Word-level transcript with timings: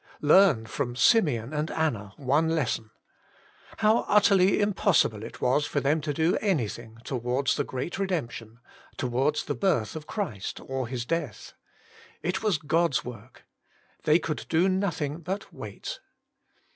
Learn 0.21 0.65
from 0.65 0.95
Simeon 0.95 1.53
and 1.53 1.69
Anna 1.69 2.13
one 2.17 2.49
lesson. 2.49 2.89
How 3.77 3.99
utterly 4.07 4.59
impossible 4.59 5.21
it 5.21 5.41
was 5.41 5.67
for 5.67 5.79
them 5.79 6.01
to 6.01 6.11
do 6.11 6.37
anything 6.37 6.97
towards 7.03 7.55
the 7.55 7.63
great 7.63 7.99
redemption— 7.99 8.59
towards 8.97 9.43
the 9.45 9.53
birth 9.53 9.93
Df 9.93 10.07
Christ 10.07 10.59
or 10.65 10.87
His 10.87 11.05
death. 11.05 11.53
It 12.23 12.41
was 12.41 12.57
God^s 12.57 13.05
work. 13.05 13.43
They 14.05 14.17
could 14.17 14.47
do 14.49 14.67
nothing 14.67 15.23
hut 15.23 15.53
wait. 15.53 15.99